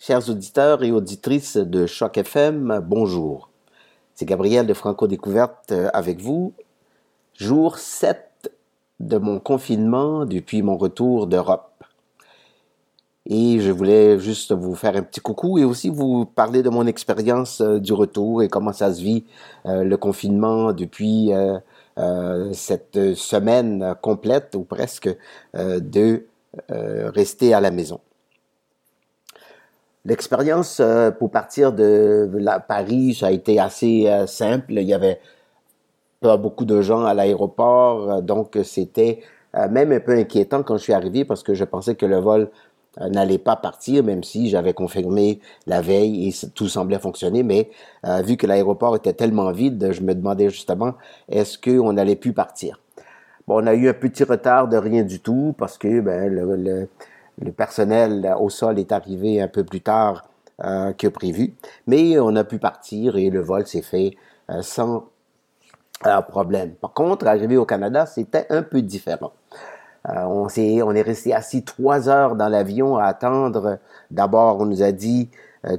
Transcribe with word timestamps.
Chers 0.00 0.30
auditeurs 0.30 0.84
et 0.84 0.92
auditrices 0.92 1.56
de 1.56 1.84
Choc 1.86 2.18
FM, 2.18 2.80
bonjour. 2.86 3.50
C'est 4.14 4.26
Gabriel 4.26 4.64
de 4.64 4.72
Franco 4.72 5.08
Découverte 5.08 5.72
euh, 5.72 5.90
avec 5.92 6.20
vous. 6.20 6.52
Jour 7.34 7.78
7 7.78 8.48
de 9.00 9.18
mon 9.18 9.40
confinement 9.40 10.24
depuis 10.24 10.62
mon 10.62 10.76
retour 10.76 11.26
d'Europe. 11.26 11.82
Et 13.26 13.58
je 13.58 13.72
voulais 13.72 14.20
juste 14.20 14.52
vous 14.52 14.76
faire 14.76 14.94
un 14.94 15.02
petit 15.02 15.18
coucou 15.18 15.58
et 15.58 15.64
aussi 15.64 15.88
vous 15.88 16.26
parler 16.26 16.62
de 16.62 16.70
mon 16.70 16.86
expérience 16.86 17.60
euh, 17.60 17.80
du 17.80 17.92
retour 17.92 18.44
et 18.44 18.48
comment 18.48 18.72
ça 18.72 18.94
se 18.94 19.02
vit 19.02 19.24
euh, 19.66 19.82
le 19.82 19.96
confinement 19.96 20.72
depuis 20.72 21.32
cette 22.52 23.14
semaine 23.16 23.96
complète 24.00 24.54
ou 24.54 24.62
presque 24.62 25.08
de 25.54 26.24
rester 26.68 27.52
à 27.52 27.60
la 27.60 27.72
maison. 27.72 27.98
L'expérience 30.08 30.80
euh, 30.80 31.10
pour 31.10 31.30
partir 31.30 31.74
de 31.74 32.30
Paris, 32.66 33.12
ça 33.12 33.26
a 33.26 33.30
été 33.30 33.60
assez 33.60 34.06
euh, 34.06 34.26
simple. 34.26 34.72
Il 34.72 34.84
y 34.84 34.94
avait 34.94 35.20
pas 36.22 36.38
beaucoup 36.38 36.64
de 36.64 36.80
gens 36.80 37.04
à 37.04 37.12
l'aéroport, 37.12 38.10
euh, 38.10 38.20
donc 38.22 38.58
c'était 38.64 39.20
même 39.70 39.92
un 39.92 40.00
peu 40.00 40.12
inquiétant 40.12 40.62
quand 40.62 40.76
je 40.76 40.82
suis 40.82 40.92
arrivé 40.92 41.24
parce 41.24 41.42
que 41.42 41.52
je 41.52 41.64
pensais 41.64 41.94
que 41.94 42.06
le 42.06 42.18
vol 42.18 42.50
n'allait 43.00 43.38
pas 43.38 43.56
partir, 43.56 44.04
même 44.04 44.22
si 44.22 44.50
j'avais 44.50 44.72
confirmé 44.72 45.40
la 45.66 45.80
veille 45.80 46.28
et 46.28 46.34
tout 46.54 46.68
semblait 46.68 46.98
fonctionner. 46.98 47.42
Mais 47.42 47.70
vu 48.22 48.36
que 48.36 48.46
l'aéroport 48.46 48.94
était 48.94 49.14
tellement 49.14 49.50
vide, 49.50 49.90
je 49.90 50.02
me 50.02 50.14
demandais 50.14 50.50
justement 50.50 50.94
est-ce 51.28 51.58
qu'on 51.58 51.96
allait 51.96 52.14
plus 52.14 52.34
partir? 52.34 52.78
Bon, 53.48 53.64
on 53.64 53.66
a 53.66 53.74
eu 53.74 53.88
un 53.88 53.94
petit 53.94 54.22
retard 54.22 54.68
de 54.68 54.76
rien 54.76 55.02
du 55.02 55.18
tout 55.18 55.54
parce 55.58 55.78
que 55.78 56.00
ben, 56.00 56.28
le 56.28 56.88
personnel 57.56 58.34
au 58.38 58.50
sol 58.50 58.78
est 58.78 58.92
arrivé 58.92 59.40
un 59.40 59.48
peu 59.48 59.64
plus 59.64 59.80
tard 59.80 60.28
euh, 60.64 60.92
que 60.92 61.06
prévu, 61.06 61.54
mais 61.86 62.18
on 62.18 62.34
a 62.36 62.44
pu 62.44 62.58
partir 62.58 63.16
et 63.16 63.30
le 63.30 63.40
vol 63.40 63.66
s'est 63.66 63.82
fait 63.82 64.16
euh, 64.50 64.62
sans 64.62 65.04
euh, 66.06 66.20
problème. 66.22 66.72
Par 66.72 66.92
contre, 66.92 67.26
arrivé 67.26 67.56
au 67.56 67.64
Canada, 67.64 68.06
c'était 68.06 68.46
un 68.50 68.62
peu 68.62 68.82
différent. 68.82 69.32
on, 70.04 70.48
est, 70.48 70.82
on 70.82 70.92
est 70.92 71.02
resté 71.02 71.34
assis 71.34 71.64
trois 71.64 72.08
heures 72.08 72.34
dans 72.34 72.48
l'avion 72.48 72.96
à 72.96 73.04
attendre. 73.04 73.78
D'abord, 74.10 74.60
on 74.60 74.66
nous 74.66 74.82
a 74.82 74.92
dit 74.92 75.28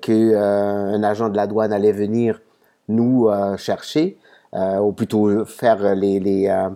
qu'un 0.00 1.02
agent 1.02 1.28
de 1.28 1.36
la 1.36 1.46
douane 1.46 1.72
allait 1.72 1.92
venir 1.92 2.40
nous 2.88 3.28
chercher, 3.56 4.18
ou 4.54 4.92
plutôt 4.92 5.44
faire 5.44 5.94
les, 5.94 6.18
les, 6.18 6.66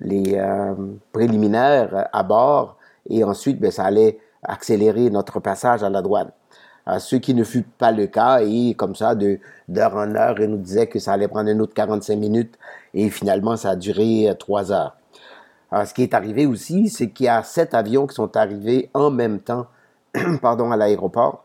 les 0.00 0.42
préliminaires 1.12 2.08
à 2.12 2.22
bord 2.22 2.78
et 3.08 3.24
ensuite, 3.24 3.60
ben, 3.60 3.70
ça 3.70 3.84
allait 3.84 4.18
accélérer 4.42 5.10
notre 5.10 5.40
passage 5.40 5.82
à 5.82 5.90
la 5.90 6.02
douane. 6.02 6.30
ce 6.98 7.16
qui 7.16 7.34
ne 7.34 7.44
fut 7.44 7.62
pas 7.62 7.92
le 7.92 8.06
cas, 8.06 8.40
et 8.42 8.74
comme 8.74 8.94
ça, 8.94 9.14
de 9.14 9.38
d'heure 9.68 9.94
en 9.96 10.14
heure, 10.14 10.40
il 10.40 10.50
nous 10.50 10.56
disait 10.56 10.86
que 10.86 10.98
ça 10.98 11.12
allait 11.12 11.28
prendre 11.28 11.50
un 11.50 11.60
autre 11.60 11.74
45 11.74 12.16
minutes, 12.16 12.58
et 12.94 13.10
finalement, 13.10 13.56
ça 13.56 13.70
a 13.70 13.76
duré 13.76 14.28
euh, 14.28 14.34
trois 14.34 14.72
heures. 14.72 14.96
Alors, 15.70 15.86
ce 15.86 15.92
qui 15.92 16.02
est 16.02 16.14
arrivé 16.14 16.46
aussi, 16.46 16.88
c'est 16.88 17.10
qu'il 17.10 17.26
y 17.26 17.28
a 17.28 17.42
sept 17.42 17.74
avions 17.74 18.06
qui 18.06 18.14
sont 18.14 18.36
arrivés 18.36 18.90
en 18.94 19.10
même 19.10 19.40
temps, 19.40 19.66
pardon, 20.42 20.70
à 20.70 20.76
l'aéroport, 20.76 21.44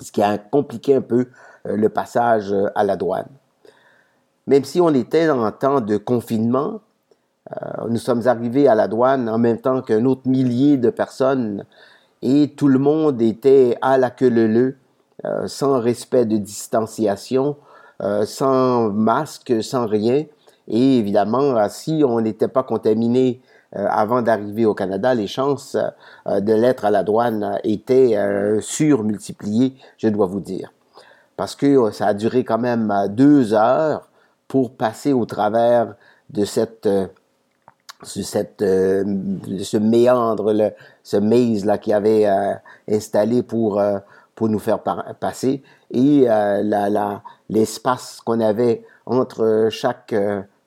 ce 0.00 0.10
qui 0.12 0.22
a 0.22 0.38
compliqué 0.38 0.94
un 0.94 1.02
peu 1.02 1.28
euh, 1.66 1.76
le 1.76 1.88
passage 1.88 2.52
euh, 2.52 2.68
à 2.74 2.84
la 2.84 2.96
douane. 2.96 3.28
Même 4.46 4.64
si 4.64 4.80
on 4.80 4.90
était 4.94 5.28
en 5.28 5.50
temps 5.52 5.80
de 5.80 5.96
confinement, 5.96 6.74
euh, 6.74 6.78
nous 7.88 7.98
sommes 7.98 8.26
arrivés 8.26 8.66
à 8.66 8.74
la 8.74 8.88
douane 8.88 9.28
en 9.28 9.38
même 9.38 9.58
temps 9.58 9.80
qu'un 9.80 10.04
autre 10.04 10.22
millier 10.26 10.76
de 10.76 10.90
personnes 10.90 11.64
et 12.22 12.54
tout 12.56 12.68
le 12.68 12.78
monde 12.78 13.22
était 13.22 13.78
à 13.82 13.98
la 13.98 14.10
queue 14.10 14.28
leu 14.28 14.76
euh, 15.24 15.46
sans 15.46 15.80
respect 15.80 16.24
de 16.24 16.36
distanciation, 16.36 17.56
euh, 18.02 18.24
sans 18.26 18.90
masque, 18.90 19.62
sans 19.62 19.86
rien. 19.86 20.24
Et 20.68 20.98
évidemment, 20.98 21.68
si 21.68 22.02
on 22.04 22.20
n'était 22.20 22.48
pas 22.48 22.64
contaminé 22.64 23.40
avant 23.72 24.22
d'arriver 24.22 24.64
au 24.64 24.74
Canada, 24.74 25.14
les 25.14 25.26
chances 25.26 25.76
de 26.26 26.52
l'être 26.52 26.84
à 26.84 26.90
la 26.90 27.04
douane 27.04 27.58
étaient 27.62 28.16
surmultipliées, 28.60 29.76
je 29.98 30.08
dois 30.08 30.26
vous 30.26 30.40
dire. 30.40 30.72
Parce 31.36 31.54
que 31.54 31.90
ça 31.92 32.06
a 32.06 32.14
duré 32.14 32.42
quand 32.42 32.58
même 32.58 32.92
deux 33.10 33.54
heures 33.54 34.08
pour 34.48 34.72
passer 34.72 35.12
au 35.12 35.24
travers 35.24 35.94
de 36.30 36.44
cette 36.44 36.88
cette, 38.02 38.62
euh, 38.62 39.04
ce 39.62 39.76
méandre, 39.76 40.52
le, 40.52 40.70
ce 41.02 41.16
maze 41.16 41.64
là 41.64 41.78
qui 41.78 41.92
avait 41.92 42.26
euh, 42.26 42.54
installé 42.90 43.42
pour 43.42 43.80
euh, 43.80 43.98
pour 44.34 44.48
nous 44.50 44.58
faire 44.58 44.80
passer 44.80 45.62
et 45.90 46.26
l'espace 47.48 48.20
qu'on 48.22 48.40
avait 48.40 48.84
entre 49.06 49.68
chaque 49.70 50.14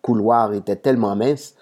couloir 0.01 0.53
était 0.53 0.78
tellement 0.78 1.16
mince 1.16 1.53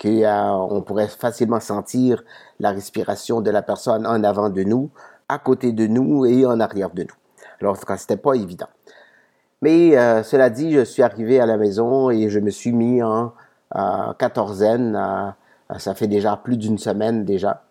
qu'on 0.00 0.84
pourrait 0.86 1.08
facilement 1.08 1.58
sentir 1.58 2.22
la 2.60 2.70
respiration 2.70 3.40
de 3.40 3.50
la 3.50 3.62
personne 3.62 4.06
en 4.06 4.22
avant 4.22 4.48
de 4.48 4.62
nous, 4.62 4.90
à 5.28 5.40
côté 5.40 5.72
de 5.72 5.88
nous 5.88 6.24
et 6.24 6.46
en 6.46 6.60
arrière 6.60 6.90
de 6.90 7.02
nous. 7.02 7.16
Alors, 7.60 7.76
c'était 7.98 8.16
pas 8.16 8.34
évident. 8.34 8.68
Mais 9.60 9.90
cela 10.22 10.50
dit, 10.50 10.72
je 10.72 10.84
suis 10.84 11.02
arrivé 11.02 11.40
à 11.40 11.46
la 11.46 11.56
maison 11.56 12.10
et 12.10 12.28
je 12.28 12.38
me 12.38 12.50
suis 12.50 12.70
mis 12.70 13.02
en 13.02 13.32
quatorzaine. 13.72 15.34
ça 15.78 15.94
fait 15.94 16.06
déjà 16.06 16.36
plus 16.36 16.56
d'une 16.56 16.78
semaine 16.78 17.24
déjà. 17.24 17.62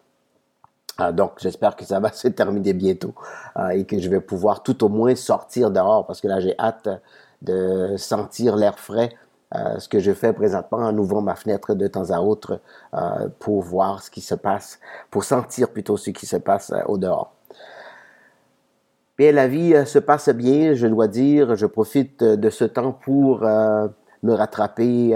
Euh, 1.02 1.12
donc, 1.12 1.34
j'espère 1.38 1.76
que 1.76 1.86
ça 1.86 2.00
va 2.00 2.12
se 2.14 2.28
terminer 2.28 2.74
bientôt 2.74 3.14
euh, 3.58 3.70
et 3.70 3.86
que 3.86 4.00
je 4.00 4.10
vais 4.10 4.22
pouvoir 4.22 4.64
tout 4.64 4.84
au 4.84 4.90
moins 4.90 5.16
sortir 5.16 5.72
dehors 5.72 6.06
parce 6.06 6.22
que 6.22 6.28
là, 6.28 6.40
j'ai 6.40 6.56
hâte 6.60 6.90
de 7.42 7.96
sentir 7.98 8.56
l'air 8.56 8.80
frais. 8.80 9.12
ce 9.78 9.88
que 9.88 10.00
je 10.00 10.12
fais 10.14 10.34
présentement 10.34 10.80
en 10.80 10.98
ouvrant 10.98 11.22
ma 11.22 11.36
fenêtre 11.36 11.76
de 11.76 11.88
temps 11.88 12.10
à 12.10 12.20
autre 12.20 12.60
pour 13.40 13.62
voir 13.62 14.02
ce 14.02 14.10
qui 14.10 14.22
se 14.22 14.36
passe, 14.36 14.80
pour 15.12 15.24
sentir 15.24 15.70
plutôt 15.70 15.98
ce 15.98 16.10
qui 16.10 16.26
se 16.26 16.38
passe 16.38 16.74
au 16.88 16.98
dehors. 16.98 17.34
Bien, 19.18 19.32
la 19.32 19.48
vie 19.48 19.76
se 19.86 20.00
passe 20.00 20.30
bien, 20.30 20.74
je 20.74 20.88
dois 20.88 21.08
dire. 21.08 21.56
Je 21.56 21.68
profite 21.68 22.24
de 22.24 22.50
ce 22.50 22.66
temps 22.66 22.92
pour 22.92 23.46
me 24.26 24.34
rattraper 24.34 25.16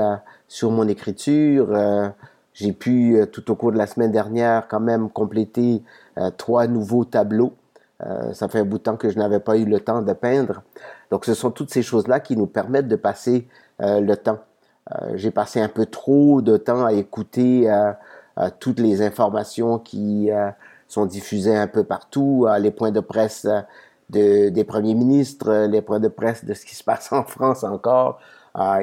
sur 0.49 0.71
mon 0.71 0.87
écriture. 0.87 1.69
Euh, 1.71 2.09
j'ai 2.53 2.73
pu, 2.73 3.15
euh, 3.15 3.25
tout 3.25 3.49
au 3.51 3.55
cours 3.55 3.71
de 3.71 3.77
la 3.77 3.87
semaine 3.87 4.11
dernière, 4.11 4.67
quand 4.67 4.81
même 4.81 5.09
compléter 5.09 5.83
euh, 6.17 6.29
trois 6.35 6.67
nouveaux 6.67 7.05
tableaux. 7.05 7.53
ça 8.33 8.47
fait 8.47 8.59
un 8.59 8.65
bout 8.65 8.77
de 8.77 8.83
temps 8.83 8.95
que 8.95 9.09
je 9.09 9.17
n'avais 9.17 9.41
pas 9.41 9.57
eu 9.57 9.65
le 9.65 9.79
temps 9.79 10.01
de 10.01 10.13
peindre. 10.13 10.63
Donc, 11.11 11.25
ce 11.25 11.33
sont 11.33 11.51
toutes 11.51 11.69
ces 11.69 11.83
choses-là 11.83 12.19
qui 12.21 12.37
nous 12.37 12.47
permettent 12.47 12.87
de 12.87 12.95
passer 12.95 13.47
le 13.79 14.15
temps. 14.15 14.39
j'ai 15.15 15.31
passé 15.31 15.59
un 15.59 15.67
peu 15.67 15.85
trop 15.85 16.41
de 16.41 16.55
temps 16.55 16.85
à 16.85 16.93
écouter 16.93 17.69
toutes 18.61 18.79
les 18.79 19.01
informations 19.01 19.79
qui 19.79 20.29
sont 20.87 21.05
diffusées 21.05 21.57
un 21.57 21.67
peu 21.67 21.83
partout, 21.83 22.47
les 22.57 22.71
points 22.71 22.91
de 22.91 23.01
presse 23.01 23.45
de, 24.09 24.47
des 24.47 24.63
premiers 24.63 24.95
ministres, 24.95 25.67
les 25.69 25.81
points 25.81 25.99
de 25.99 26.07
presse 26.07 26.45
de 26.45 26.53
ce 26.53 26.65
qui 26.65 26.75
se 26.75 26.83
passe 26.85 27.11
en 27.11 27.25
France 27.25 27.65
encore, 27.65 28.21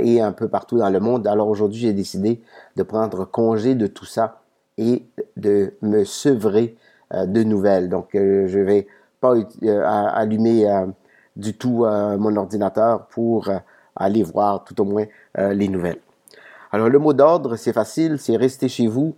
et 0.00 0.20
un 0.20 0.32
peu 0.32 0.48
partout 0.48 0.78
dans 0.78 0.91
le 0.91 1.00
monde. 1.00 1.26
Alors 1.26 1.48
aujourd'hui, 1.48 1.81
j'ai 1.81 1.92
décidé 1.92 2.41
de 2.76 2.82
prendre 2.82 3.25
congé 3.25 3.75
de 3.75 3.87
tout 3.87 4.04
ça 4.04 4.41
et 4.78 5.06
de 5.37 5.75
me 5.82 6.04
sevrer 6.04 6.76
euh, 7.14 7.26
de 7.26 7.42
nouvelles. 7.42 7.88
Donc, 7.88 8.14
euh, 8.14 8.47
je 8.48 8.59
vais 8.59 8.87
pas 9.20 9.34
euh, 9.34 9.82
allumer 9.84 10.66
du 11.37 11.56
tout 11.56 11.84
mon 11.84 12.37
ordinateur 12.37 13.06
pour 13.06 13.50
aller 13.94 14.22
voir 14.22 14.64
tout 14.64 14.81
au 14.81 14.84
moins 14.84 15.04
les 15.37 15.69
nouvelles. 15.69 16.00
Alors, 16.72 16.88
le 16.88 16.98
mot 16.98 17.12
d'ordre, 17.12 17.56
c'est 17.56 17.72
facile, 17.72 18.19
c'est 18.19 18.37
rester 18.37 18.69
chez 18.69 18.87
vous. 18.87 19.14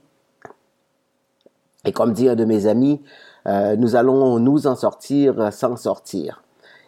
Et 1.84 1.92
comme 1.92 2.12
dit 2.12 2.28
un 2.28 2.34
de 2.34 2.44
mes 2.44 2.66
amis, 2.66 3.02
nous 3.46 3.96
allons 3.96 4.38
nous 4.38 4.66
en 4.66 4.74
sortir 4.74 5.52
sans 5.52 5.76
sortir. 5.76 6.42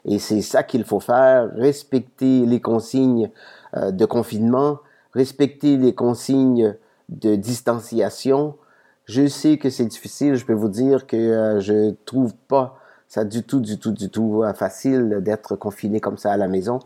Et 0.04 0.18
c'est 0.18 0.42
ça 0.42 0.62
qu'il 0.62 0.84
faut 0.84 1.00
faire, 1.00 1.50
respecter 1.54 2.46
les 2.46 2.60
consignes 2.60 3.30
euh, 3.76 3.90
de 3.90 4.04
confinement, 4.04 4.78
respecter 5.12 5.76
les 5.76 5.94
consignes 5.94 6.76
de 7.08 7.34
distanciation. 7.36 8.56
Je 9.04 9.26
sais 9.26 9.58
que 9.58 9.70
c'est 9.70 9.86
difficile, 9.86 10.36
je 10.36 10.44
peux 10.44 10.54
vous 10.54 10.68
dire 10.68 11.06
que 11.06 11.16
euh, 11.16 11.60
je 11.60 11.90
trouve 12.06 12.34
pas 12.48 12.78
ça 13.08 13.24
du 13.24 13.42
tout, 13.42 13.60
du 13.60 13.78
tout, 13.78 13.92
du 13.92 14.08
tout 14.08 14.42
euh, 14.42 14.54
facile 14.54 15.18
d'être 15.20 15.56
confiné 15.56 16.00
comme 16.00 16.16
ça 16.16 16.32
à 16.32 16.36
la 16.36 16.48
maison. 16.48 16.78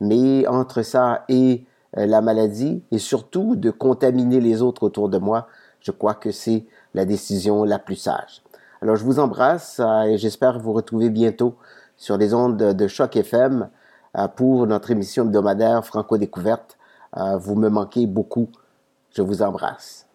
Mais 0.00 0.46
entre 0.46 0.82
ça 0.82 1.24
et 1.28 1.64
la 1.94 2.20
maladie, 2.20 2.82
et 2.90 2.98
surtout 2.98 3.56
de 3.56 3.70
contaminer 3.70 4.38
les 4.38 4.60
autres 4.60 4.82
autour 4.82 5.08
de 5.08 5.16
moi, 5.16 5.48
je 5.80 5.90
crois 5.90 6.12
que 6.12 6.30
c'est 6.30 6.66
la 6.92 7.06
décision 7.06 7.64
la 7.64 7.78
plus 7.78 7.96
sage. 7.96 8.42
Alors 8.82 8.96
je 8.96 9.04
vous 9.04 9.18
embrasse 9.18 9.80
et 10.06 10.18
j'espère 10.18 10.58
vous 10.58 10.74
retrouver 10.74 11.08
bientôt 11.08 11.56
sur 11.96 12.16
les 12.16 12.34
ondes 12.34 12.56
de 12.56 12.88
Choc 12.88 13.16
FM 13.16 13.68
euh, 14.16 14.28
pour 14.28 14.66
notre 14.66 14.90
émission 14.90 15.24
hebdomadaire 15.24 15.84
Franco 15.84 16.18
Découverte. 16.18 16.76
Euh, 17.16 17.36
vous 17.36 17.54
me 17.54 17.68
manquez 17.68 18.06
beaucoup. 18.06 18.48
Je 19.10 19.22
vous 19.22 19.42
embrasse. 19.42 20.05